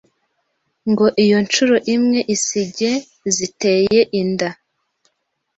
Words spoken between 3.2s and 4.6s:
ziteye inda.